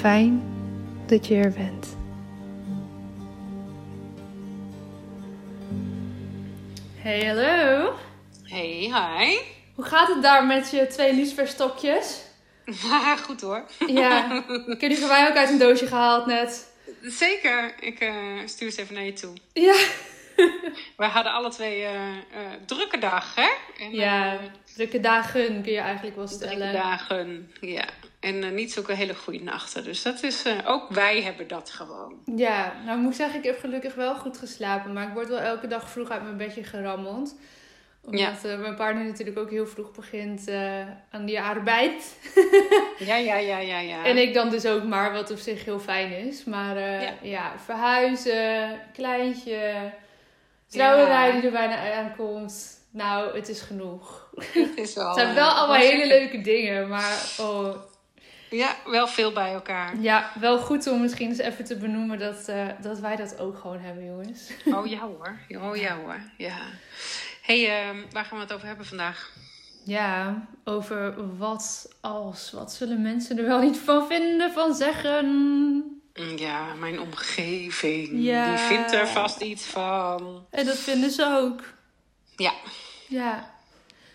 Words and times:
Fijn 0.00 0.42
dat 1.06 1.26
je 1.26 1.34
er 1.34 1.52
bent. 1.52 1.96
Hey, 6.94 7.26
hallo. 7.26 7.92
Hey, 8.42 8.78
hi. 8.78 9.38
Hoe 9.74 9.84
gaat 9.84 10.08
het 10.08 10.22
daar 10.22 10.46
met 10.46 10.70
je 10.70 10.86
twee 10.86 11.14
luciferstokjes? 11.14 12.22
Goed 13.26 13.40
hoor. 13.40 13.64
Ja, 13.86 14.44
ik 14.66 14.80
heb 14.80 14.90
die 14.90 14.98
voor 14.98 15.08
mij 15.08 15.28
ook 15.28 15.36
uit 15.36 15.50
een 15.50 15.58
doosje 15.58 15.86
gehaald 15.86 16.26
net. 16.26 16.72
Zeker. 17.02 17.74
Ik 17.80 18.00
uh, 18.00 18.12
stuur 18.44 18.70
ze 18.70 18.80
even 18.80 18.94
naar 18.94 19.04
je 19.04 19.12
toe. 19.12 19.32
Ja. 19.52 19.76
Wij 20.96 21.08
hadden 21.08 21.32
alle 21.32 21.50
twee 21.50 21.82
uh, 21.82 21.92
uh, 21.92 22.16
drukke 22.66 22.98
dag, 22.98 23.34
hè? 23.34 23.48
En, 23.84 23.94
ja, 23.94 24.38
drukke 24.74 25.00
dagen 25.00 25.62
kun 25.62 25.72
je 25.72 25.78
eigenlijk 25.78 26.16
wel 26.16 26.28
stellen. 26.28 26.56
Drukke 26.56 26.72
dagen, 26.72 27.52
ja. 27.60 27.84
En 28.20 28.54
niet 28.54 28.72
zulke 28.72 28.92
hele 28.92 29.14
goede 29.14 29.42
nachten. 29.42 29.84
Dus 29.84 30.02
dat 30.02 30.22
is, 30.22 30.44
ook 30.66 30.88
wij 30.88 31.22
hebben 31.22 31.48
dat 31.48 31.70
gewoon. 31.70 32.14
Ja, 32.36 32.72
nou 32.84 32.98
ik 32.98 33.04
moet 33.04 33.16
zeggen, 33.16 33.38
ik 33.38 33.44
heb 33.44 33.58
gelukkig 33.58 33.94
wel 33.94 34.14
goed 34.14 34.38
geslapen. 34.38 34.92
Maar 34.92 35.08
ik 35.08 35.14
word 35.14 35.28
wel 35.28 35.38
elke 35.38 35.66
dag 35.66 35.90
vroeg 35.90 36.10
uit 36.10 36.22
mijn 36.22 36.36
bedje 36.36 36.64
gerammeld 36.64 37.34
omdat 38.06 38.40
ja. 38.42 38.56
mijn 38.56 38.76
partner 38.76 39.04
natuurlijk 39.04 39.38
ook 39.38 39.50
heel 39.50 39.66
vroeg 39.66 39.92
begint 39.92 40.48
uh, 40.48 40.80
aan 41.10 41.24
die 41.24 41.40
arbeid. 41.40 42.16
ja, 42.98 43.16
ja, 43.16 43.36
ja, 43.36 43.58
ja, 43.58 43.78
ja. 43.78 44.04
En 44.04 44.16
ik 44.16 44.34
dan 44.34 44.50
dus 44.50 44.66
ook 44.66 44.84
maar, 44.84 45.12
wat 45.12 45.30
op 45.30 45.38
zich 45.38 45.64
heel 45.64 45.78
fijn 45.78 46.12
is. 46.12 46.44
Maar 46.44 46.76
uh, 46.76 47.02
ja. 47.02 47.12
ja. 47.22 47.52
verhuizen, 47.64 48.80
kleintje, 48.92 49.92
trouwerij 50.66 51.26
ja. 51.26 51.32
die 51.32 51.42
er 51.42 51.50
bijna 51.50 51.94
aankomt. 51.94 52.78
Nou, 52.90 53.36
het 53.36 53.48
is 53.48 53.60
genoeg. 53.60 54.30
Het, 54.34 54.76
is 54.76 54.94
wel, 54.94 55.06
het 55.08 55.18
zijn 55.18 55.34
wel 55.34 55.50
allemaal 55.50 55.76
hele 55.76 56.06
leuke 56.06 56.40
dingen, 56.40 56.88
maar 56.88 57.34
oh. 57.38 57.74
Ja, 58.50 58.76
wel 58.84 59.08
veel 59.08 59.32
bij 59.32 59.52
elkaar. 59.52 60.00
Ja, 60.00 60.32
wel 60.40 60.58
goed 60.58 60.86
om 60.86 61.00
misschien 61.00 61.28
eens 61.28 61.38
even 61.38 61.64
te 61.64 61.76
benoemen 61.76 62.18
dat, 62.18 62.48
uh, 62.48 62.66
dat 62.80 62.98
wij 62.98 63.16
dat 63.16 63.38
ook 63.38 63.58
gewoon 63.58 63.80
hebben, 63.80 64.04
jongens. 64.04 64.50
Oh 64.64 64.86
ja 64.86 64.98
hoor. 64.98 65.38
Oh 65.68 65.76
ja 65.76 65.96
hoor. 65.96 66.20
Ja 66.36 66.58
hey, 67.50 67.92
uh, 67.92 68.02
waar 68.10 68.24
gaan 68.24 68.38
we 68.38 68.44
het 68.44 68.52
over 68.52 68.66
hebben 68.66 68.86
vandaag? 68.86 69.32
Ja, 69.84 70.46
over 70.64 71.14
wat 71.36 71.92
als. 72.00 72.52
Wat 72.52 72.72
zullen 72.72 73.02
mensen 73.02 73.38
er 73.38 73.46
wel 73.46 73.60
niet 73.60 73.78
van 73.78 74.06
vinden, 74.06 74.52
van 74.52 74.74
zeggen? 74.74 75.26
Mm, 75.26 76.36
ja, 76.36 76.74
mijn 76.74 77.00
omgeving. 77.00 78.08
Ja. 78.12 78.54
Die 78.54 78.64
vindt 78.64 78.92
er 78.92 79.08
vast 79.08 79.40
iets 79.40 79.64
van. 79.64 80.46
En 80.50 80.66
dat 80.66 80.78
vinden 80.78 81.10
ze 81.10 81.24
ook. 81.24 81.62
Ja. 82.36 82.52
Ja. 83.08 83.58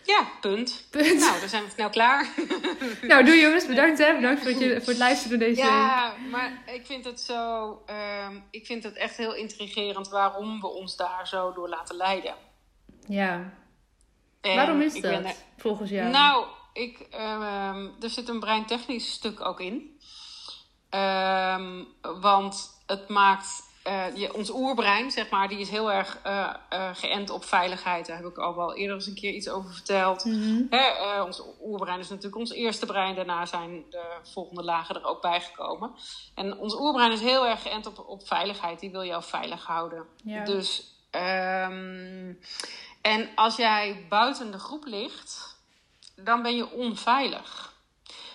Ja, 0.06 0.28
punt. 0.42 0.88
punt. 0.90 1.20
Nou, 1.20 1.40
dan 1.40 1.50
zijn 1.50 1.64
we 1.64 1.70
snel 1.70 1.90
klaar. 1.90 2.30
nou, 3.02 3.26
doe 3.26 3.36
jongens. 3.36 3.66
Bedankt 3.66 3.98
hè. 3.98 4.16
Bedankt 4.16 4.42
voor 4.42 4.52
je, 4.52 4.78
voor 4.78 4.88
het 4.88 4.98
luisteren 4.98 5.40
naar 5.40 5.48
deze... 5.48 5.62
Ja, 5.62 6.14
maar 6.32 6.64
ik 6.66 6.86
vind 6.86 7.06
het 7.06 7.20
zo... 7.20 7.70
Uh, 7.90 8.28
ik 8.52 8.66
vind 8.66 8.84
het 8.84 8.96
echt 8.96 9.18
heel 9.18 9.36
intrigerend 9.36 10.10
waarom 10.10 10.62
we 10.62 10.68
ons 10.68 10.96
daar 10.96 11.28
zo 11.28 11.54
door 11.54 11.70
laten 11.70 11.96
leiden. 11.96 12.36
Ja. 13.08 13.54
Waarom 14.42 14.82
is 14.82 15.02
dat, 15.02 15.44
volgens 15.58 15.90
jou? 15.90 16.10
Nou, 16.10 16.46
ik, 16.74 17.08
uh, 17.14 18.04
er 18.04 18.10
zit 18.10 18.30
een 18.30 18.40
breintechnisch 18.40 19.12
stuk 19.12 19.42
ook 19.42 19.60
in. 19.60 20.00
Uh, 20.92 21.80
want 22.22 22.82
het 22.86 23.10
maakt... 23.10 23.74
Uh, 23.88 24.16
je, 24.16 24.34
ons 24.34 24.50
oerbrein, 24.50 25.12
zeg 25.12 25.30
maar, 25.30 25.48
die 25.48 25.60
is 25.60 25.70
heel 25.70 25.92
erg 25.92 26.20
uh, 26.26 26.54
geënt 26.94 27.30
op 27.30 27.46
veiligheid. 27.46 28.06
Daar 28.06 28.18
heb 28.18 28.26
ik 28.26 28.38
al 28.38 28.56
wel 28.56 28.76
eerder 28.76 28.96
eens 28.96 29.08
een 29.08 29.14
keer 29.14 29.34
iets 29.34 29.50
over 29.50 29.74
verteld. 29.74 30.26
Mm 30.26 30.68
Hè, 30.70 31.22
ons 31.22 31.44
oerbrein 31.62 32.00
is 32.00 32.10
natuurlijk 32.10 32.36
ons 32.36 32.52
eerste 32.52 32.86
brein. 32.86 33.16
Daarna 33.16 33.46
zijn 33.46 33.84
de 33.90 34.04
volgende 34.24 34.64
lagen 34.64 34.96
er 34.96 35.06
ook 35.06 35.22
bijgekomen. 35.22 35.92
En 36.36 36.58
ons 36.58 36.80
oerbrein 36.80 37.12
is 37.12 37.22
heel 37.22 37.48
erg 37.48 37.62
geënt 37.62 37.86
op, 37.86 38.04
op 38.08 38.28
veiligheid. 38.28 38.80
Die 38.80 38.92
wil 38.92 39.04
jou 39.04 39.24
veilig 39.24 39.66
houden. 39.66 40.06
Ja. 40.24 40.44
Dus... 40.44 40.94
Um, 41.12 42.40
en 43.02 43.30
als 43.36 43.56
jij 43.56 44.06
buiten 44.10 44.52
de 44.52 44.60
groep 44.60 44.86
ligt, 44.86 45.58
dan 46.16 46.42
ben 46.42 46.56
je 46.56 46.72
onveilig. 46.72 47.74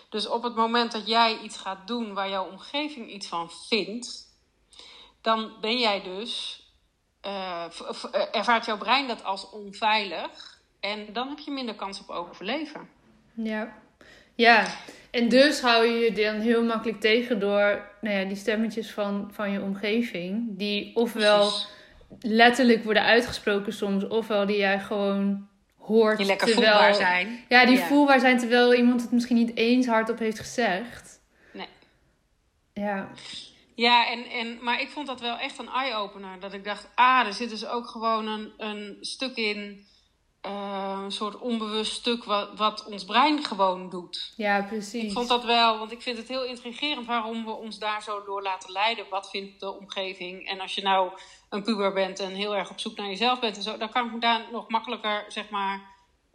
Dus 0.09 0.29
op 0.29 0.43
het 0.43 0.55
moment 0.55 0.93
dat 0.93 1.07
jij 1.07 1.39
iets 1.39 1.57
gaat 1.57 1.87
doen 1.87 2.15
waar 2.15 2.29
jouw 2.29 2.51
omgeving 2.51 3.11
iets 3.11 3.27
van 3.27 3.51
vindt, 3.51 4.29
dan 5.21 5.53
ben 5.61 5.79
jij 5.79 6.03
dus, 6.03 6.63
uh, 7.27 7.65
ervaart 8.33 8.67
jouw 8.67 8.79
brein 8.79 9.09
dat 9.09 9.25
als 9.25 9.51
onveilig. 9.51 10.59
En 10.81 11.13
dan 11.13 11.29
heb 11.29 11.39
je 11.39 11.51
minder 11.51 11.75
kans 11.75 12.01
op 12.01 12.09
overleven. 12.09 12.89
Ja, 13.35 13.73
ja. 14.35 14.67
En 15.11 15.29
dus 15.29 15.61
hou 15.61 15.87
je 15.87 15.99
je 15.99 16.13
dan 16.13 16.41
heel 16.41 16.65
makkelijk 16.65 17.01
tegen 17.01 17.41
door 17.41 17.89
nou 18.01 18.17
ja, 18.17 18.25
die 18.25 18.37
stemmetjes 18.37 18.91
van, 18.91 19.31
van 19.33 19.51
je 19.51 19.61
omgeving. 19.61 20.45
Die 20.49 20.97
ofwel 20.97 21.49
Precies. 21.49 21.69
letterlijk 22.21 22.85
worden 22.85 23.03
uitgesproken 23.03 23.73
soms, 23.73 24.09
ofwel 24.09 24.47
die 24.47 24.57
jij 24.57 24.81
gewoon 24.81 25.49
hoort. 25.79 26.17
Die 26.17 26.27
lekker 26.27 26.47
terwijl, 26.47 26.73
voelbaar 26.73 26.95
zijn. 26.95 27.45
Ja, 27.49 27.67
die 27.67 27.77
Ja. 27.77 27.87
voelbaar 27.87 28.21
zijn 28.21 28.39
terwijl 28.39 28.75
iemand 28.75 29.03
het 29.03 29.13
misschien 29.13 29.37
niet 29.37 29.57
eens 29.57 29.87
hardop 29.87 30.19
heeft 30.19 30.39
gezegd. 30.39 31.21
Nee. 31.53 31.69
Ja, 32.73 33.09
Ja, 33.81 34.07
en, 34.11 34.25
en, 34.31 34.59
maar 34.65 34.81
ik 34.81 34.91
vond 34.91 35.07
dat 35.07 35.21
wel 35.21 35.37
echt 35.37 35.59
een 35.59 35.69
eye-opener. 35.69 36.41
Dat 36.41 36.53
ik 36.53 36.65
dacht, 36.65 36.89
ah, 36.95 37.27
er 37.27 37.33
zit 37.33 37.51
dus 37.51 37.67
ook 37.67 37.87
gewoon 37.89 38.27
een, 38.27 38.53
een 38.57 38.97
stuk 39.01 39.37
in. 39.37 39.87
eh, 40.41 41.01
een 41.05 41.13
soort 41.13 41.39
onbewust 41.39 41.93
stuk 41.93 42.25
wat, 42.25 42.59
wat 42.59 42.85
ons 42.85 43.05
brein 43.05 43.45
gewoon 43.45 43.91
doet. 43.91 44.33
ja 44.37 44.63
precies. 44.63 45.03
Ik 45.03 45.13
vond 45.13 45.29
dat 45.29 45.45
wel, 45.45 45.79
want 45.79 45.93
ik 45.93 46.03
vind 46.03 46.17
het 46.19 46.29
heel 46.29 46.45
intrigerend 46.45 47.07
waarom 47.07 47.45
we 47.45 47.51
ons 47.51 47.79
daar 47.79 48.03
zo 48.03 48.25
door 48.25 48.43
laten 48.43 48.73
leiden. 48.73 49.05
Wat 49.11 49.31
vindt 49.31 49.61
de 49.61 49.71
omgeving? 49.71 50.49
En 50.49 50.61
als 50.61 50.75
je 50.75 50.83
nou 50.83 51.13
een 51.49 51.63
puber 51.63 51.93
bent 51.93 52.19
en 52.21 52.31
heel 52.35 52.57
erg 52.57 52.71
op 52.71 52.81
zoek 52.81 52.97
naar 52.97 53.07
jezelf 53.09 53.41
bent 53.41 53.57
en 53.57 53.63
zo, 53.63 53.77
dan 53.77 53.91
kan 53.91 54.07
ik 54.07 54.13
me 54.13 54.19
daar 54.21 54.43
nog 54.53 54.69
makkelijker, 54.69 55.25
zeg 55.29 55.51
maar, 55.51 55.81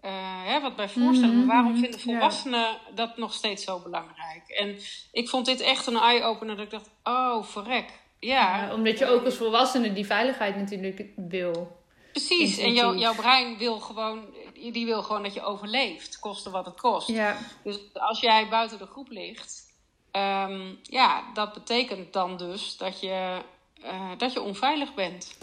eh, 0.06 0.44
hè, 0.44 0.62
wat 0.62 0.76
bij 0.76 0.90
voorstellen. 0.90 1.36
Mhm, 1.36 1.46
Maar 1.46 1.56
waarom 1.56 1.72
mhm, 1.72 1.82
vinden 1.82 2.00
volwassenen 2.00 2.78
dat 2.96 3.18
nog 3.18 3.34
steeds 3.34 3.64
zo 3.64 3.80
belangrijk? 3.80 4.48
En 4.48 4.78
ik 5.12 5.30
vond 5.30 5.46
dit 5.46 5.60
echt 5.60 5.88
een 5.88 5.98
eye-opener 5.98 6.56
dat 6.56 6.66
ik 6.66 6.72
dacht, 6.72 6.90
oh, 7.04 7.44
verrek. 7.44 7.86
Ja, 8.20 8.66
Ja, 8.66 8.74
omdat 8.74 8.98
je 9.00 9.06
ook 9.06 9.26
als 9.26 9.36
volwassene 9.36 9.94
die 9.94 10.06
veiligheid 10.06 10.56
natuurlijk 10.56 11.06
wil. 11.16 11.84
precies. 12.12 12.58
En 12.58 12.74
jouw, 12.74 12.96
jouw 12.96 13.16
brein 13.16 13.58
wil 13.58 13.80
gewoon, 13.80 14.26
die 14.72 14.86
wil 14.86 15.04
gewoon 15.04 15.24
dat 15.24 15.34
je 15.34 15.44
overleeft, 15.44 16.20
koste 16.20 16.50
wat 16.50 16.66
het 16.66 16.82
kost. 16.82 17.08
Ja, 17.08 17.38
Dus 17.64 17.80
als 17.94 18.20
jij 18.20 18.48
buiten 18.50 18.78
de 18.78 18.86
groep 18.86 19.10
ligt, 19.10 19.64
ehm, 20.12 20.62
ja, 20.82 21.24
dat 21.34 21.54
betekent 21.54 22.14
dan 22.14 22.38
dus 22.38 22.78
dat 22.78 23.00
je, 23.00 23.38
eh, 23.82 24.12
dat 24.18 24.34
je 24.34 24.42
onveilig 24.42 24.94
bent. 24.94 25.38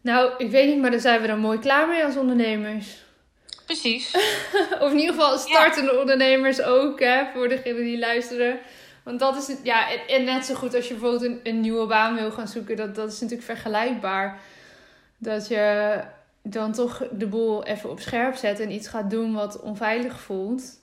nou, 0.00 0.32
ik 0.38 0.50
weet 0.50 0.68
niet, 0.68 0.80
maar 0.80 0.90
daar 0.90 1.00
zijn 1.00 1.20
we 1.20 1.26
dan 1.26 1.38
mooi 1.38 1.58
klaar 1.58 1.88
mee 1.88 2.04
als 2.04 2.16
ondernemers. 2.16 3.02
Precies. 3.64 4.14
Of 4.82 4.90
in 4.90 4.98
ieder 4.98 5.14
geval 5.14 5.38
startende 5.38 5.98
ondernemers 6.00 6.62
ook, 6.62 7.00
hè, 7.00 7.24
voor 7.32 7.48
degenen 7.48 7.82
die 7.82 7.98
luisteren. 7.98 8.58
Want 9.02 9.18
dat 9.18 9.36
is 9.36 9.56
ja, 9.62 9.90
en, 9.90 9.98
en 10.08 10.24
net 10.24 10.44
zo 10.44 10.54
goed 10.54 10.74
als 10.74 10.88
je 10.88 10.94
bijvoorbeeld 10.94 11.22
een, 11.22 11.40
een 11.42 11.60
nieuwe 11.60 11.86
baan 11.86 12.14
wil 12.14 12.30
gaan 12.30 12.48
zoeken, 12.48 12.76
dat, 12.76 12.94
dat 12.94 13.12
is 13.12 13.20
natuurlijk 13.20 13.48
vergelijkbaar. 13.48 14.40
Dat 15.18 15.48
je 15.48 16.00
dan 16.42 16.72
toch 16.72 17.02
de 17.12 17.26
boel 17.26 17.64
even 17.64 17.90
op 17.90 18.00
scherp 18.00 18.34
zet 18.34 18.60
en 18.60 18.72
iets 18.72 18.88
gaat 18.88 19.10
doen 19.10 19.32
wat 19.32 19.60
onveilig 19.60 20.20
voelt. 20.20 20.82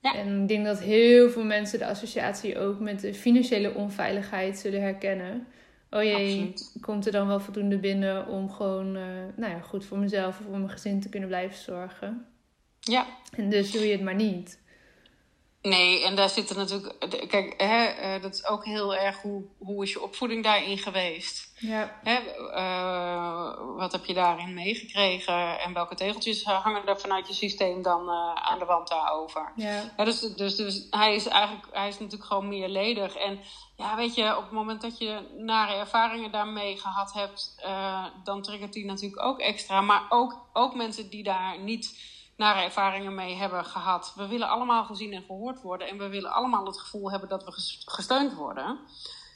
Ja. 0.00 0.14
En 0.14 0.42
ik 0.42 0.48
denk 0.48 0.64
dat 0.64 0.78
heel 0.78 1.30
veel 1.30 1.44
mensen 1.44 1.78
de 1.78 1.86
associatie 1.86 2.58
ook 2.58 2.78
met 2.78 3.00
de 3.00 3.14
financiële 3.14 3.74
onveiligheid 3.74 4.58
zullen 4.58 4.82
herkennen. 4.82 5.46
Oh 5.90 6.02
jee, 6.02 6.48
Absoluut. 6.48 6.76
komt 6.80 7.06
er 7.06 7.12
dan 7.12 7.26
wel 7.26 7.40
voldoende 7.40 7.78
binnen 7.78 8.26
om 8.26 8.50
gewoon, 8.50 8.96
eh, 8.96 9.02
nou 9.36 9.52
ja, 9.52 9.60
goed 9.60 9.84
voor 9.84 9.98
mezelf 9.98 10.38
of 10.38 10.44
voor 10.44 10.58
mijn 10.58 10.70
gezin 10.70 11.00
te 11.00 11.08
kunnen 11.08 11.28
blijven 11.28 11.58
zorgen. 11.58 12.26
Ja. 12.80 13.06
En 13.36 13.50
dus 13.50 13.70
doe 13.70 13.86
je 13.86 13.92
het 13.92 14.02
maar 14.02 14.14
niet. 14.14 14.60
Nee, 15.62 16.04
en 16.04 16.14
daar 16.16 16.28
zitten 16.28 16.56
natuurlijk. 16.56 17.28
Kijk, 17.28 17.54
hè, 17.56 17.84
eh, 17.84 18.22
dat 18.22 18.34
is 18.34 18.46
ook 18.46 18.64
heel 18.64 18.96
erg 18.96 19.22
hoe, 19.22 19.44
hoe 19.58 19.82
is 19.82 19.92
je 19.92 20.02
opvoeding 20.02 20.44
daarin 20.44 20.78
geweest? 20.78 21.50
Ja, 21.60 21.98
Hè, 22.02 22.16
eh, 22.50 23.76
wat 23.76 23.92
heb 23.92 24.04
je 24.04 24.14
daarin 24.14 24.54
meegekregen? 24.54 25.60
En 25.60 25.72
welke 25.72 25.94
tegeltjes 25.94 26.44
hangen 26.44 26.86
er 26.86 27.00
vanuit 27.00 27.28
je 27.28 27.34
systeem 27.34 27.82
dan 27.82 28.08
eh, 28.08 28.34
aan 28.34 28.58
de 28.58 28.64
wand 28.64 28.88
daarover? 28.88 29.52
ja, 29.56 29.82
Ja, 29.96 30.04
dus, 30.04 30.20
dus, 30.20 30.56
dus 30.56 30.86
hij 30.90 31.14
is 31.14 31.26
eigenlijk, 31.26 31.66
hij 31.72 31.88
is 31.88 31.98
natuurlijk 31.98 32.24
gewoon 32.24 32.48
meerledig. 32.48 33.14
En 33.14 33.40
ja, 33.76 33.96
weet 33.96 34.14
je, 34.14 34.36
op 34.36 34.42
het 34.42 34.52
moment 34.52 34.80
dat 34.80 34.98
je 34.98 35.20
nare 35.36 35.74
ervaringen 35.74 36.30
daarmee 36.30 36.76
gehad 36.76 37.12
hebt, 37.12 37.54
eh, 37.56 38.04
dan 38.24 38.42
triggert 38.42 38.72
die 38.72 38.84
natuurlijk 38.84 39.22
ook 39.22 39.38
extra. 39.38 39.80
Maar 39.80 40.06
ook, 40.08 40.46
ook 40.52 40.74
mensen 40.74 41.10
die 41.10 41.22
daar 41.22 41.58
niet 41.58 42.18
nare 42.40 42.62
ervaringen 42.64 43.14
mee 43.14 43.34
hebben 43.36 43.64
gehad. 43.64 44.12
We 44.16 44.26
willen 44.26 44.48
allemaal 44.48 44.84
gezien 44.84 45.12
en 45.12 45.22
gehoord 45.26 45.62
worden. 45.62 45.88
En 45.88 45.98
we 45.98 46.08
willen 46.08 46.32
allemaal 46.32 46.66
het 46.66 46.78
gevoel 46.78 47.10
hebben 47.10 47.28
dat 47.28 47.44
we 47.44 47.52
ges- 47.52 47.82
gesteund 47.86 48.34
worden. 48.34 48.78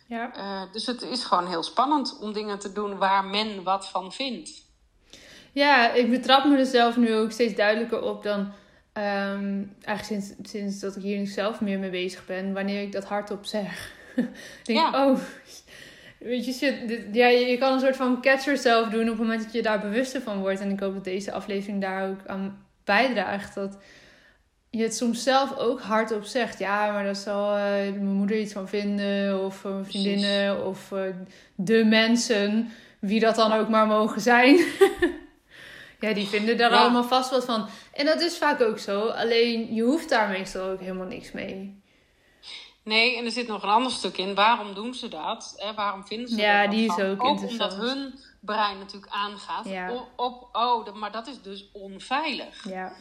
ja. 0.09 0.35
Eh, 0.35 0.73
dus 0.73 0.87
het 0.87 1.03
is 1.03 1.25
gewoon 1.25 1.47
heel 1.47 1.63
spannend 1.63 2.19
om 2.21 2.33
dingen 2.33 2.59
te 2.59 2.73
doen 2.73 2.99
waar 2.99 3.25
men 3.25 3.63
wat 3.63 3.89
van 3.89 4.13
vindt. 4.13 4.51
Ja, 5.53 5.91
ik 5.93 6.11
betrap 6.11 6.45
me 6.45 6.57
er 6.59 6.67
zelf 6.67 6.97
nu 6.97 7.15
ook 7.15 7.31
steeds 7.31 7.55
duidelijker 7.55 8.03
op 8.03 8.23
dan... 8.23 8.53
ehm, 8.93 9.63
eigenlijk 9.83 10.25
sinds, 10.25 10.51
sinds 10.51 10.81
dat 10.81 10.97
ik 10.97 11.03
hier 11.03 11.27
zelf 11.27 11.61
meer 11.61 11.79
mee 11.79 11.91
bezig 11.91 12.27
ben. 12.27 12.53
Wanneer 12.53 12.83
ik 12.83 12.93
dat 12.93 13.05
hardop 13.05 13.45
zeg. 13.45 13.93
denk 14.15 14.29
ik, 14.65 14.75
Ja. 14.77 15.07
oh... 15.11 15.19
Weet 16.19 16.45
je, 16.45 16.53
shit, 16.53 16.89
dit- 16.89 17.07
ja, 17.15 17.27
je 17.27 17.39
je 17.47 17.59
kan 17.59 17.73
een 17.73 17.81
soort 17.81 17.97
van 17.97 18.21
catch 18.21 18.45
yourself 18.45 18.89
doen 18.89 19.03
op 19.03 19.09
het 19.09 19.19
moment 19.19 19.43
dat 19.43 19.53
je 19.53 19.63
daar 19.63 19.81
bewuster 19.81 20.21
van 20.23 20.39
wordt. 20.41 20.61
En 20.61 20.71
ik 20.71 20.81
hoop 20.81 20.95
dat 20.95 21.05
deze 21.05 21.33
aflevering 21.33 21.81
daar 21.81 22.09
ook 22.11 22.27
aan 22.27 22.64
bijdraagt. 22.85 23.55
Dat 23.55 23.79
je 24.71 24.83
het 24.83 24.97
soms 24.97 25.23
zelf 25.23 25.57
ook 25.57 25.81
hardop 25.81 26.25
zegt. 26.25 26.59
Ja, 26.59 26.93
maar 26.93 27.05
daar 27.05 27.17
zal 27.17 27.57
eh, 27.57 27.63
mijn 27.73 28.05
moeder 28.07 28.39
iets 28.39 28.53
van 28.53 28.69
vinden. 28.69 29.45
Of 29.45 29.65
eh, 29.65 29.71
mijn 29.71 29.83
Precies. 29.83 30.03
vriendinnen. 30.03 30.67
Of 30.67 30.93
eh, 30.93 31.01
de 31.55 31.85
mensen. 31.85 32.69
Wie 32.99 33.21
dat 33.21 33.35
dan 33.37 33.53
ook 33.53 33.69
maar 33.69 33.87
mogen 33.87 34.21
zijn. 34.21 34.57
ja, 36.01 36.13
die 36.13 36.27
vinden 36.27 36.57
daar 36.57 36.71
Ja. 36.71 36.77
allemaal 36.79 37.05
vast 37.05 37.31
wat 37.31 37.45
van. 37.45 37.69
En 37.93 38.05
dat 38.07 38.21
is 38.21 38.39
vaak 38.39 38.61
ook 38.61 38.79
zo. 38.79 39.01
Alleen 39.07 39.75
je 39.75 39.83
hoeft 39.83 40.09
daar 40.09 40.29
meestal 40.29 40.69
ook 40.71 40.81
helemaal 40.81 41.07
niks 41.07 41.33
mee. 41.33 41.83
Nee, 42.85 43.17
en 43.17 43.25
er 43.25 43.31
zit 43.31 43.47
nog 43.49 43.63
een 43.63 43.69
ander 43.69 43.93
stuk 43.93 44.17
in. 44.19 44.35
Waarom 44.35 44.75
doen 44.75 44.95
ze 44.95 45.09
dat? 45.09 45.53
Hè? 45.57 45.75
Waarom 45.75 46.07
vinden 46.07 46.29
ze 46.29 46.37
Ja, 46.37 46.61
er 46.63 46.67
wat 46.67 46.77
die 46.77 46.85
is 46.85 46.99
ook 47.05 47.23
omdat 47.23 47.43
interessant. 47.51 47.83
hun 47.83 48.19
brein 48.41 48.79
natuurlijk 48.79 49.13
aangaat 49.13 49.69
Ja. 49.69 49.93
op, 49.93 50.09
op, 50.17 50.49
oh, 50.53 50.85
dat- 50.85 50.95
maar 50.95 51.13
dat 51.13 51.27
is 51.27 51.43
dus 51.43 51.71
onveilig. 51.73 52.69
Ja, 52.69 52.93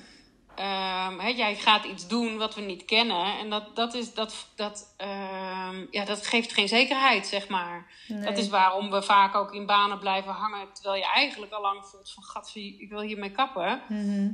Ehm, 0.56 1.28
jij 1.36 1.56
gaat 1.56 1.84
iets 1.86 2.08
doen 2.08 2.38
wat 2.38 2.56
we 2.56 2.62
niet 2.62 2.86
kennen. 2.86 3.38
En 3.38 3.50
dat, 3.50 3.76
dat, 3.76 3.94
is, 3.94 4.14
dat, 4.14 4.48
dat, 4.56 4.94
ehm, 4.98 5.86
ja, 5.92 6.06
dat 6.06 6.28
geeft 6.28 6.54
geen 6.54 6.68
zekerheid, 6.68 7.28
zeg 7.28 7.48
maar. 7.48 7.92
nee. 8.08 8.22
Dat 8.24 8.38
is 8.38 8.50
waarom 8.50 8.92
we 8.92 9.02
vaak 9.02 9.36
ook 9.36 9.54
in 9.54 9.66
banen 9.66 10.00
blijven 10.00 10.32
hangen. 10.32 10.74
Terwijl 10.74 10.96
je 10.96 11.12
eigenlijk 11.12 11.52
al 11.52 11.62
lang 11.62 11.86
voelt 11.86 12.12
van... 12.12 12.24
Gat, 12.24 12.52
ik 12.56 12.90
wil 12.90 13.02
hiermee 13.02 13.32
kappen. 13.32 13.82
Mhm. 13.90 14.32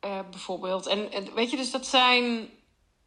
eh, 0.00 0.18
bijvoorbeeld. 0.30 0.86
En, 0.86 1.12
en 1.12 1.34
weet 1.34 1.50
je, 1.50 1.56
dus 1.56 1.70
dat 1.70 1.86
zijn... 1.86 2.48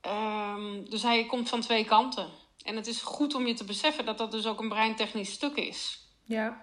ehm, 0.02 0.84
dus 0.90 1.04
hij 1.04 1.26
komt 1.26 1.50
van 1.50 1.62
twee 1.62 1.86
kanten. 1.86 2.28
En 2.66 2.76
het 2.76 2.88
is 2.88 3.02
goed 3.02 3.36
om 3.36 3.48
je 3.48 3.54
te 3.54 3.64
beseffen 3.64 4.06
dat 4.06 4.18
dat 4.18 4.32
dus 4.32 4.48
ook 4.48 4.60
een 4.60 4.70
breintechnisch 4.70 5.32
stuk 5.32 5.56
is. 5.56 6.08
Ja. 6.24 6.62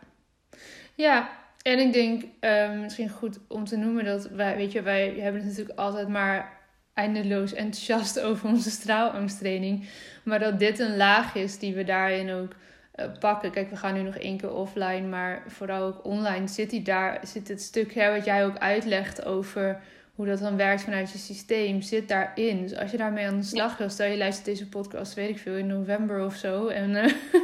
Ja, 0.95 1.31
en 1.63 1.79
ik 1.79 1.93
denk 1.93 2.23
eh, 2.41 2.71
misschien 2.71 3.09
goed 3.09 3.39
om 3.49 3.65
te 3.65 3.77
noemen 3.77 4.05
dat 4.05 4.25
wij, 4.25 4.57
weet 4.57 4.73
je, 4.73 4.83
wij 4.83 5.09
hebben 5.09 5.41
het 5.41 5.51
natuurlijk 5.51 5.79
altijd 5.79 6.09
maar 6.09 6.59
eindeloos 6.95 7.53
enthousiast 7.53 8.21
over 8.29 8.49
onze 8.49 8.71
straalangsttraining. 8.71 9.89
Maar 10.25 10.39
dat 10.39 10.59
dit 10.59 10.79
een 10.79 10.97
laag 10.97 11.35
is 11.35 11.59
die 11.59 11.75
we 11.75 11.85
daarin 11.85 12.31
ook 12.31 12.53
eh, 12.93 13.07
pakken. 13.19 13.51
Kijk, 13.51 13.71
we 13.71 13.77
gaan 13.77 13.95
nu 13.95 14.03
nog 14.03 14.17
één 14.17 14.37
keer 14.37 14.53
offline, 14.53 15.07
maar 15.07 15.43
vooral 15.47 15.83
ook 15.83 16.05
online 16.05 16.49
zit, 16.49 16.71
die 16.71 16.83
daar, 16.83 17.21
zit 17.23 17.49
het 17.49 17.63
stuk 17.63 17.95
hè, 17.95 18.13
wat 18.13 18.25
jij 18.25 18.45
ook 18.45 18.59
uitlegt 18.59 19.25
over 19.25 19.83
hoe 20.19 20.27
dat 20.27 20.39
dan 20.39 20.57
werkt 20.57 20.83
vanuit 20.83 21.13
je 21.13 21.19
systeem, 21.19 21.83
zit 21.83 22.09
daarin. 22.09 22.63
Dus 22.63 22.77
als 22.77 22.91
je 22.91 22.97
daarmee 22.97 23.27
aan 23.27 23.37
de 23.37 23.45
slag 23.45 23.77
wil, 23.77 23.91
stel 23.91 24.07
je 24.07 24.17
luistert 24.17 24.47
deze 24.47 24.69
podcast, 24.69 25.15
weet 25.15 25.29
ik 25.29 25.39
veel, 25.39 25.57
in 25.57 25.67
november 25.67 26.25
of 26.25 26.35
zo. 26.35 26.67
En 26.67 26.97
eh, 26.97 27.13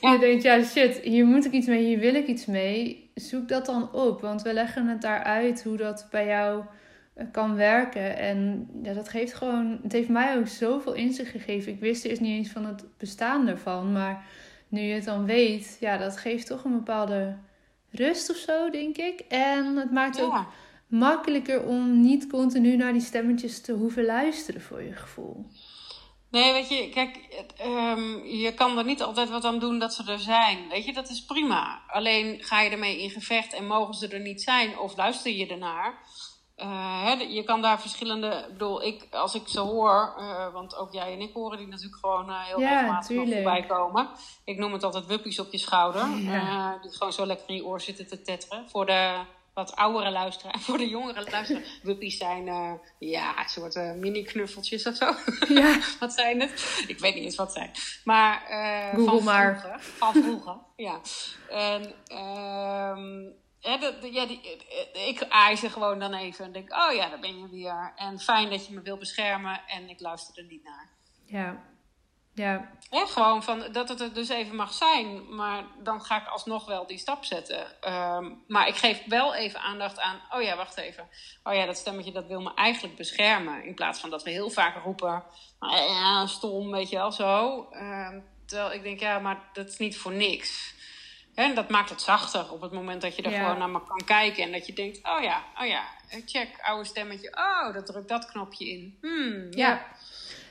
Ja. 0.00 0.12
je 0.12 0.18
denkt, 0.18 0.42
ja 0.42 0.62
shit, 0.62 0.98
hier 0.98 1.26
moet 1.26 1.44
ik 1.44 1.52
iets 1.52 1.66
mee, 1.66 1.84
hier 1.84 1.98
wil 1.98 2.14
ik 2.14 2.26
iets 2.26 2.46
mee. 2.46 3.10
Zoek 3.14 3.48
dat 3.48 3.66
dan 3.66 3.92
op, 3.92 4.20
want 4.20 4.42
we 4.42 4.52
leggen 4.52 4.86
het 4.86 5.00
daar 5.00 5.22
uit 5.22 5.62
hoe 5.62 5.76
dat 5.76 6.06
bij 6.10 6.26
jou 6.26 6.62
eh, 7.14 7.26
kan 7.32 7.54
werken. 7.54 8.16
En 8.16 8.68
ja, 8.82 8.92
dat 8.92 9.08
geeft 9.08 9.34
gewoon, 9.34 9.80
het 9.82 9.92
heeft 9.92 10.08
mij 10.08 10.38
ook 10.38 10.48
zoveel 10.48 10.92
inzicht 10.94 11.30
gegeven. 11.30 11.72
Ik 11.72 11.80
wist 11.80 12.04
eerst 12.04 12.20
niet 12.20 12.36
eens 12.36 12.50
van 12.50 12.66
het 12.66 12.84
bestaan 12.98 13.48
ervan, 13.48 13.92
maar 13.92 14.24
nu 14.68 14.80
je 14.80 14.94
het 14.94 15.04
dan 15.04 15.24
weet, 15.24 15.76
ja, 15.80 15.96
dat 15.96 16.16
geeft 16.16 16.46
toch 16.46 16.64
een 16.64 16.72
bepaalde 16.72 17.36
rust 17.90 18.30
of 18.30 18.36
zo, 18.36 18.70
denk 18.70 18.96
ik. 18.96 19.20
En 19.28 19.76
het 19.76 19.92
maakt 19.92 20.20
ook 20.20 20.32
Ja. 20.32 20.46
Makkelijker 20.88 21.62
om 21.62 22.00
niet 22.00 22.26
continu 22.26 22.76
naar 22.76 22.92
die 22.92 23.02
stemmetjes 23.02 23.60
te 23.60 23.72
hoeven 23.72 24.04
luisteren 24.04 24.60
voor 24.60 24.82
je 24.82 24.92
gevoel. 24.92 25.46
Nee, 26.30 26.52
weet 26.52 26.68
je, 26.68 26.88
kijk, 26.88 27.16
ehm, 27.56 28.24
je 28.24 28.52
kan 28.54 28.78
er 28.78 28.84
niet 28.84 29.02
altijd 29.02 29.30
wat 29.30 29.44
aan 29.44 29.58
doen 29.58 29.78
dat 29.78 29.94
ze 29.94 30.12
er 30.12 30.18
zijn. 30.18 30.68
Weet 30.68 30.84
je, 30.84 30.92
dat 30.92 31.10
is 31.10 31.24
prima. 31.24 31.82
Alleen 31.86 32.42
ga 32.42 32.60
je 32.60 32.70
ermee 32.70 33.02
in 33.02 33.10
gevecht 33.10 33.54
en 33.54 33.66
mogen 33.66 33.94
ze 33.94 34.08
er 34.08 34.20
niet 34.20 34.42
zijn 34.42 34.78
of 34.78 34.96
luister 34.96 35.32
je 35.32 35.46
ernaar. 35.46 35.98
Eh, 36.58 37.02
hè, 37.02 37.12
je 37.12 37.44
kan 37.44 37.62
daar 37.62 37.80
verschillende. 37.80 38.44
Ik 38.48 38.52
bedoel, 38.52 38.82
ik, 38.82 39.06
als 39.10 39.34
ik 39.34 39.48
ze 39.48 39.60
hoor, 39.60 40.14
eh, 40.18 40.52
want 40.52 40.76
ook 40.76 40.92
jij 40.92 41.12
en 41.12 41.20
ik 41.20 41.32
horen 41.32 41.58
die 41.58 41.66
natuurlijk 41.66 42.00
gewoon 42.00 42.28
eh, 42.28 42.44
heel 42.44 42.60
Ja, 42.60 42.68
regelmatig 42.68 43.32
voorbij 43.32 43.66
komen. 43.66 44.08
Ik 44.44 44.58
noem 44.58 44.72
het 44.72 44.84
altijd 44.84 45.06
wuppies 45.06 45.38
op 45.38 45.52
je 45.52 45.58
schouder. 45.58 46.08
Ja. 46.16 46.78
die 46.82 46.90
gewoon 46.90 47.12
zo 47.12 47.26
lekker 47.26 47.48
in 47.48 47.54
je 47.54 47.64
oor 47.64 47.80
zitten 47.80 48.06
te 48.06 48.22
tetteren. 48.22 48.68
Voor 48.68 48.86
de, 48.86 49.20
wat 49.58 49.76
oudere 49.76 50.10
luisteraar. 50.10 50.58
Voor 50.68 50.78
de 50.78 50.88
jongere 50.88 51.30
luisteraar. 51.30 51.62
Wuppies 51.82 52.16
zijn 52.16 52.46
uh, 52.46 52.72
ja, 52.98 53.40
een 53.42 53.48
soort 53.48 53.74
uh, 53.74 53.92
mini-knuffeltjes 53.92 54.86
of 54.86 54.96
zo. 54.96 55.14
Ja. 55.48 55.78
wat 56.00 56.12
zijn 56.12 56.40
het? 56.40 56.84
Ik 56.86 56.98
weet 56.98 57.14
niet 57.14 57.24
eens 57.24 57.36
wat 57.36 57.52
zijn. 57.52 57.70
Maar 58.04 58.46
uh, 58.50 58.88
Google 58.88 59.16
van 59.16 59.24
maar. 59.24 59.60
Vroeger, 59.60 59.80
van 59.80 60.12
vroeger, 60.12 60.56
ja. 60.86 61.00
En 61.50 61.82
um, 62.98 63.34
ja, 63.58 63.76
dat, 63.78 63.94
ja, 64.12 64.26
die, 64.26 64.40
ik 64.92 65.26
aai 65.28 65.56
ze 65.56 65.70
gewoon 65.70 65.98
dan 65.98 66.14
even 66.14 66.44
en 66.44 66.52
denk, 66.52 66.72
oh 66.72 66.94
ja, 66.94 67.08
daar 67.08 67.20
ben 67.20 67.38
je 67.38 67.48
weer. 67.48 67.92
En 67.96 68.20
fijn 68.20 68.50
dat 68.50 68.66
je 68.66 68.74
me 68.74 68.80
wil 68.80 68.96
beschermen 68.96 69.60
en 69.66 69.88
ik 69.88 70.00
luister 70.00 70.38
er 70.38 70.48
niet 70.50 70.64
naar. 70.64 70.88
Ja, 71.24 71.62
ja. 72.38 72.76
Ja, 72.90 73.06
gewoon 73.06 73.42
van 73.42 73.72
dat 73.72 73.88
het 73.88 74.00
er 74.00 74.14
dus 74.14 74.28
even 74.28 74.56
mag 74.56 74.72
zijn, 74.72 75.34
maar 75.34 75.64
dan 75.82 76.02
ga 76.02 76.20
ik 76.20 76.28
alsnog 76.28 76.66
wel 76.66 76.86
die 76.86 76.98
stap 76.98 77.24
zetten. 77.24 77.66
Um, 77.92 78.44
maar 78.46 78.68
ik 78.68 78.74
geef 78.74 79.02
wel 79.06 79.34
even 79.34 79.60
aandacht 79.60 80.00
aan, 80.00 80.20
oh 80.30 80.42
ja, 80.42 80.56
wacht 80.56 80.76
even. 80.76 81.08
Oh 81.42 81.54
ja, 81.54 81.66
dat 81.66 81.76
stemmetje 81.76 82.12
dat 82.12 82.26
wil 82.26 82.40
me 82.40 82.54
eigenlijk 82.54 82.96
beschermen. 82.96 83.64
In 83.64 83.74
plaats 83.74 84.00
van 84.00 84.10
dat 84.10 84.22
we 84.22 84.30
heel 84.30 84.50
vaak 84.50 84.82
roepen, 84.84 85.24
ja, 85.60 86.26
stom, 86.26 86.70
weet 86.70 86.88
je 86.88 86.96
wel, 86.96 87.12
zo. 87.12 87.66
Um, 87.72 88.24
terwijl 88.46 88.72
ik 88.72 88.82
denk, 88.82 89.00
ja, 89.00 89.18
maar 89.18 89.48
dat 89.52 89.68
is 89.68 89.78
niet 89.78 89.98
voor 89.98 90.12
niks. 90.12 90.76
En 91.34 91.54
dat 91.54 91.68
maakt 91.68 91.90
het 91.90 92.02
zachter 92.02 92.52
op 92.52 92.60
het 92.60 92.72
moment 92.72 93.02
dat 93.02 93.16
je 93.16 93.22
er 93.22 93.30
gewoon 93.30 93.58
naar 93.58 93.70
me 93.70 93.82
kan 93.86 94.04
kijken. 94.04 94.42
En 94.42 94.52
dat 94.52 94.66
je 94.66 94.72
denkt, 94.72 94.98
oh 95.02 95.22
ja, 95.22 95.44
oh 95.60 95.66
ja, 95.66 95.84
check, 96.26 96.48
oude 96.62 96.84
stemmetje. 96.84 97.36
Oh, 97.36 97.72
dat 97.74 97.86
drukt 97.86 98.08
dat 98.08 98.30
knopje 98.30 98.68
in. 98.68 98.98
Hmm, 99.00 99.46
ja. 99.50 99.68
ja. 99.68 99.86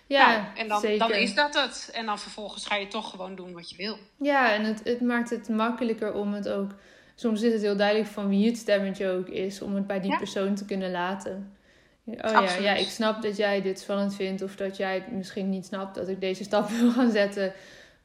Ja, 0.08 0.32
nou, 0.32 0.58
en 0.58 0.68
dan, 0.68 0.98
dan 0.98 1.14
is 1.14 1.36
dat 1.36 1.56
het. 1.56 1.90
En 1.94 2.06
dan 2.06 2.20
vervolgens 2.20 2.66
ga 2.66 2.76
je 2.76 2.88
toch 2.88 3.10
gewoon 3.10 3.36
doen 3.36 3.54
wat 3.54 3.70
je 3.70 3.76
wil. 3.76 3.98
Ja, 4.18 4.54
en 4.54 4.64
het, 4.64 4.82
het 4.84 5.02
maakt 5.02 5.30
het 5.30 5.50
makkelijker 5.50 6.14
om 6.14 6.34
het 6.34 6.50
ook... 6.50 6.72
Soms 7.16 7.42
is 7.42 7.54
het 7.54 7.62
heel 7.62 7.76
duidelijk 7.76 8.10
van 8.10 8.30
wie 8.30 8.48
het 8.48 8.58
stemmetje 8.58 9.10
ook 9.10 9.28
is. 9.28 9.62
Om 9.62 9.76
het 9.76 9.88
bij 9.88 10.00
die 10.00 10.18
persoon 10.18 10.56
te 10.56 10.66
kunnen 10.66 10.92
laten. 10.92 11.58
Oh 12.06 12.32
ja, 12.32 12.56
ja, 12.56 12.74
ik 12.74 12.88
snap 12.88 13.22
dat 13.22 13.38
jij 13.38 13.62
dit 13.62 13.80
spannend 13.80 14.16
vindt. 14.16 14.42
Of 14.42 14.56
dat 14.56 14.78
jij 14.78 14.96
het 14.96 15.12
misschien 15.12 15.50
niet 15.50 15.66
snapt 15.66 15.96
dat 15.96 16.08
ik 16.08 16.22
deze 16.22 16.44
stap 16.44 16.70
wil 16.80 16.92
gaan 16.92 17.12
zetten. 17.12 17.54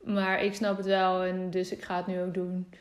Maar 0.04 0.42
ik 0.42 0.54
snap 0.54 0.76
het 0.76 0.86
wel 0.86 1.22
en 1.22 1.50
dus 1.50 1.72
ik 1.72 1.82
ga 1.82 1.96
het 1.96 2.06
nu 2.06 2.20
ook 2.20 2.34
doen. 2.34 2.72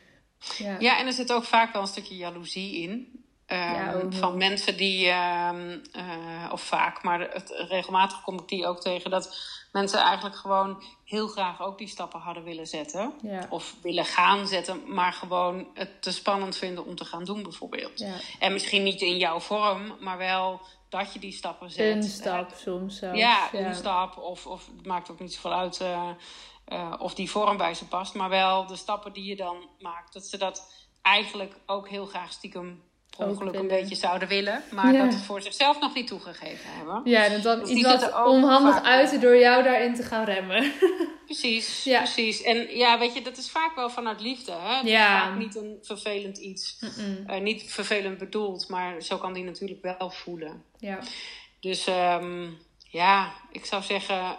Ja, 0.58 0.76
ja 0.78 0.98
en 0.98 1.06
er 1.06 1.12
zit 1.12 1.32
ook 1.32 1.44
vaak 1.44 1.72
wel 1.72 1.82
een 1.82 1.88
stukje 1.88 2.16
jaloezie 2.16 2.80
in. 2.82 3.24
Um, 3.52 4.12
van 4.12 4.36
mensen 4.36 4.76
die, 4.76 5.06
uh, 5.06 5.50
uh, 5.92 6.52
of 6.52 6.60
vaak, 6.62 7.02
maar 7.02 7.20
het, 7.20 7.50
regelmatig 7.68 8.22
kom 8.22 8.38
ik 8.38 8.48
die 8.48 8.66
ook 8.66 8.80
tegen, 8.80 9.10
dat 9.10 9.36
mensen 9.72 10.00
eigenlijk 10.00 10.36
gewoon 10.36 10.82
heel 11.04 11.28
graag 11.28 11.62
ook 11.62 11.78
die 11.78 11.88
stappen 11.88 12.20
hadden 12.20 12.44
willen 12.44 12.66
zetten. 12.66 13.12
Ja. 13.22 13.46
Of 13.50 13.74
willen 13.82 14.04
gaan 14.04 14.46
zetten, 14.46 14.94
maar 14.94 15.12
gewoon 15.12 15.66
het 15.74 16.02
te 16.02 16.12
spannend 16.12 16.56
vinden 16.56 16.86
om 16.86 16.94
te 16.94 17.04
gaan 17.04 17.24
doen, 17.24 17.42
bijvoorbeeld. 17.42 17.98
Ja. 17.98 18.14
En 18.38 18.52
misschien 18.52 18.82
niet 18.82 19.00
in 19.00 19.16
jouw 19.16 19.40
vorm, 19.40 19.96
maar 20.00 20.18
wel 20.18 20.60
dat 20.88 21.12
je 21.12 21.18
die 21.18 21.32
stappen 21.32 21.70
zet. 21.70 21.96
Een 21.96 22.02
stap 22.02 22.52
soms 22.56 22.98
zelfs. 22.98 23.18
Ja, 23.18 23.48
een 23.52 23.74
stap. 23.74 24.18
Of, 24.18 24.46
of 24.46 24.66
het 24.76 24.86
maakt 24.86 25.10
ook 25.10 25.20
niet 25.20 25.34
zoveel 25.34 25.52
uit 25.52 25.80
uh, 25.80 26.08
uh, 26.68 26.94
of 26.98 27.14
die 27.14 27.30
vorm 27.30 27.56
bij 27.56 27.74
ze 27.74 27.88
past. 27.88 28.14
Maar 28.14 28.28
wel 28.28 28.66
de 28.66 28.76
stappen 28.76 29.12
die 29.12 29.24
je 29.24 29.36
dan 29.36 29.68
maakt. 29.78 30.12
Dat 30.12 30.24
ze 30.24 30.36
dat 30.36 30.86
eigenlijk 31.02 31.54
ook 31.66 31.88
heel 31.88 32.06
graag 32.06 32.32
stiekem 32.32 32.82
ongeluk 33.16 33.54
een 33.54 33.68
beetje 33.68 33.94
zouden 33.94 34.28
willen. 34.28 34.62
Maar 34.70 34.92
dat 34.92 35.12
het 35.12 35.22
voor 35.22 35.42
zichzelf 35.42 35.80
nog 35.80 35.94
niet 35.94 36.06
toegegeven 36.06 36.70
hebben. 36.70 37.00
Ja, 37.04 37.28
dat 37.28 37.42
dan 37.42 37.58
dus 37.58 37.68
iets 37.68 37.82
wat 37.82 38.26
onhandig 38.26 38.82
uit 38.82 39.20
door 39.20 39.36
jou 39.36 39.62
daarin 39.62 39.94
te 39.94 40.02
gaan 40.02 40.24
remmen. 40.24 40.72
Precies, 41.26 41.84
ja. 41.84 41.98
precies. 41.98 42.42
En 42.42 42.76
ja, 42.76 42.98
weet 42.98 43.14
je, 43.14 43.22
dat 43.22 43.36
is 43.36 43.50
vaak 43.50 43.74
wel 43.74 43.90
vanuit 43.90 44.20
liefde. 44.20 44.52
Hè? 44.52 44.76
Het 44.76 44.86
ja. 44.86 45.16
is 45.16 45.22
vaak 45.22 45.38
niet 45.38 45.56
een 45.56 45.78
vervelend 45.82 46.38
iets. 46.38 46.78
Uh, 47.26 47.40
niet 47.40 47.72
vervelend 47.72 48.18
bedoeld, 48.18 48.68
maar 48.68 49.02
zo 49.02 49.18
kan 49.18 49.32
die 49.32 49.44
natuurlijk 49.44 49.82
wel 49.98 50.10
voelen. 50.10 50.64
Ja. 50.78 50.98
Dus 51.60 51.86
um, 51.86 52.58
ja, 52.88 53.32
ik 53.52 53.64
zou 53.64 53.82
zeggen... 53.82 54.36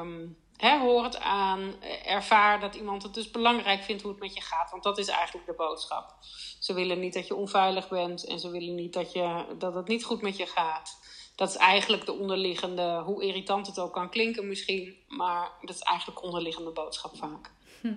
Um, 0.00 0.36
hoor 0.60 1.04
het 1.04 1.20
aan, 1.20 1.74
ervaar 2.04 2.60
dat 2.60 2.74
iemand 2.74 3.02
het 3.02 3.14
dus 3.14 3.30
belangrijk 3.30 3.82
vindt 3.82 4.02
hoe 4.02 4.10
het 4.10 4.20
met 4.20 4.34
je 4.34 4.40
gaat. 4.40 4.70
Want 4.70 4.82
dat 4.82 4.98
is 4.98 5.08
eigenlijk 5.08 5.46
de 5.46 5.54
boodschap. 5.56 6.14
Ze 6.60 6.74
willen 6.74 7.00
niet 7.00 7.14
dat 7.14 7.26
je 7.26 7.34
onveilig 7.34 7.88
bent 7.88 8.24
en 8.24 8.38
ze 8.38 8.50
willen 8.50 8.74
niet 8.74 8.92
dat, 8.92 9.12
je, 9.12 9.44
dat 9.58 9.74
het 9.74 9.88
niet 9.88 10.04
goed 10.04 10.22
met 10.22 10.36
je 10.36 10.46
gaat. 10.46 10.98
Dat 11.34 11.48
is 11.48 11.56
eigenlijk 11.56 12.06
de 12.06 12.12
onderliggende, 12.12 13.02
hoe 13.04 13.22
irritant 13.22 13.66
het 13.66 13.78
ook 13.78 13.92
kan 13.92 14.10
klinken 14.10 14.48
misschien, 14.48 14.96
maar 15.08 15.50
dat 15.60 15.74
is 15.74 15.82
eigenlijk 15.82 16.18
de 16.18 16.26
onderliggende 16.26 16.70
boodschap 16.70 17.16
vaak. 17.16 17.50
Hm. 17.80 17.92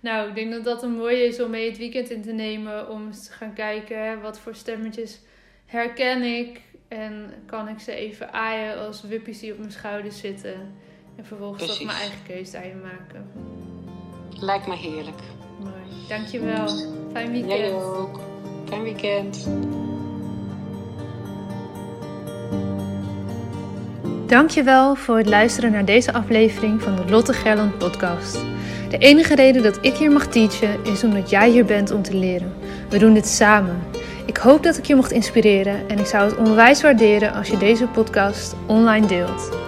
Nou, 0.00 0.28
ik 0.28 0.34
denk 0.34 0.52
dat 0.52 0.64
dat 0.64 0.82
een 0.82 0.96
mooie 0.96 1.26
is 1.26 1.40
om 1.40 1.50
mee 1.50 1.68
het 1.68 1.78
weekend 1.78 2.10
in 2.10 2.22
te 2.22 2.32
nemen. 2.32 2.88
Om 2.88 3.06
eens 3.06 3.26
te 3.26 3.32
gaan 3.32 3.54
kijken 3.54 4.20
wat 4.20 4.38
voor 4.38 4.54
stemmetjes 4.54 5.20
herken 5.66 6.22
ik. 6.22 6.60
En 6.88 7.42
kan 7.46 7.68
ik 7.68 7.78
ze 7.78 7.92
even 7.92 8.32
aaien 8.32 8.78
als 8.86 9.02
wuppies 9.02 9.38
die 9.38 9.52
op 9.52 9.58
mijn 9.58 9.72
schouders 9.72 10.18
zitten. 10.18 10.76
En 11.18 11.24
vervolgens 11.24 11.66
toch 11.66 11.84
mijn 11.84 11.98
eigen 11.98 12.18
keuze 12.26 12.52
daarin 12.52 12.80
maken. 12.80 13.30
Lijkt 14.40 14.66
me 14.66 14.76
heerlijk. 14.76 15.20
Mooi. 15.58 16.06
Dankjewel. 16.08 16.68
Fijn 17.12 17.30
weekend. 17.30 17.58
Jij 17.58 17.72
ook. 17.72 18.20
Fijn 18.68 18.82
weekend. 18.82 19.48
Dankjewel 24.26 24.94
voor 24.94 25.16
het 25.16 25.28
luisteren 25.28 25.72
naar 25.72 25.84
deze 25.84 26.12
aflevering 26.12 26.82
van 26.82 26.96
de 26.96 27.10
Lotte 27.10 27.32
Gerland 27.32 27.78
podcast. 27.78 28.38
De 28.90 28.98
enige 28.98 29.34
reden 29.34 29.62
dat 29.62 29.78
ik 29.80 29.94
hier 29.94 30.10
mag 30.10 30.26
teachen 30.26 30.84
is 30.84 31.04
omdat 31.04 31.30
jij 31.30 31.50
hier 31.50 31.64
bent 31.64 31.90
om 31.90 32.02
te 32.02 32.14
leren. 32.14 32.54
We 32.88 32.98
doen 32.98 33.14
dit 33.14 33.26
samen. 33.26 33.82
Ik 34.26 34.36
hoop 34.36 34.62
dat 34.62 34.78
ik 34.78 34.84
je 34.84 34.94
mocht 34.94 35.12
inspireren 35.12 35.88
en 35.88 35.98
ik 35.98 36.06
zou 36.06 36.30
het 36.30 36.38
onwijs 36.38 36.82
waarderen 36.82 37.32
als 37.32 37.48
je 37.48 37.56
deze 37.56 37.86
podcast 37.86 38.54
online 38.66 39.06
deelt. 39.06 39.67